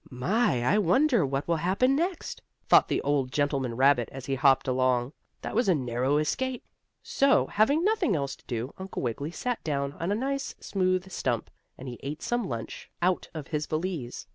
"My! 0.09 0.63
I 0.65 0.79
wonder 0.79 1.23
what 1.27 1.47
will 1.47 1.57
happen 1.57 1.95
next?" 1.95 2.41
thought 2.67 2.87
the 2.87 3.03
old 3.03 3.31
gentleman 3.31 3.75
rabbit, 3.75 4.09
as 4.11 4.25
he 4.25 4.33
hopped 4.33 4.67
along. 4.67 5.13
"That 5.43 5.53
was 5.53 5.69
a 5.69 5.75
narrow 5.75 6.17
escape." 6.17 6.65
So, 7.03 7.45
having 7.45 7.83
nothing 7.83 8.15
else 8.15 8.35
to 8.37 8.45
do, 8.47 8.73
Uncle 8.79 9.03
Wiggily 9.03 9.29
sat 9.29 9.63
down 9.63 9.93
on 9.93 10.11
a 10.11 10.15
nice, 10.15 10.55
smooth 10.59 11.11
stump, 11.11 11.51
and 11.77 11.87
he 11.87 11.99
ate 12.01 12.23
some 12.23 12.49
lunch 12.49 12.89
out 12.99 13.29
of 13.35 13.49
his 13.49 13.67
valise. 13.67 14.25